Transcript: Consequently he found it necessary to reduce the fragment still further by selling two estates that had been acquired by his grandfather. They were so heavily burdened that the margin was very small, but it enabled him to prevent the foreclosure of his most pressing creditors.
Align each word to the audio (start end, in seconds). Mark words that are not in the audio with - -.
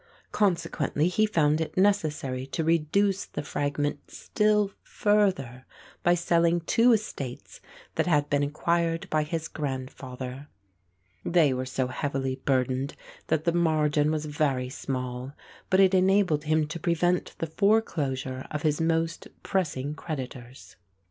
Consequently 0.31 1.09
he 1.09 1.27
found 1.27 1.61
it 1.61 1.77
necessary 1.77 2.47
to 2.47 2.63
reduce 2.63 3.25
the 3.25 3.43
fragment 3.43 4.09
still 4.09 4.71
further 4.81 5.67
by 6.01 6.15
selling 6.15 6.61
two 6.61 6.91
estates 6.91 7.61
that 7.93 8.07
had 8.07 8.27
been 8.27 8.41
acquired 8.41 9.07
by 9.11 9.21
his 9.21 9.47
grandfather. 9.47 10.47
They 11.23 11.53
were 11.53 11.67
so 11.67 11.85
heavily 11.85 12.37
burdened 12.43 12.95
that 13.27 13.43
the 13.43 13.53
margin 13.53 14.09
was 14.09 14.25
very 14.25 14.69
small, 14.69 15.33
but 15.69 15.79
it 15.79 15.93
enabled 15.93 16.45
him 16.45 16.65
to 16.69 16.79
prevent 16.79 17.35
the 17.37 17.45
foreclosure 17.45 18.47
of 18.49 18.63
his 18.63 18.81
most 18.81 19.27
pressing 19.43 19.93
creditors. 19.93 20.77